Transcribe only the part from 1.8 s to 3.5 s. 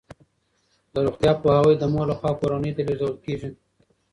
مور لخوا کورنۍ ته لیږدول کیږي.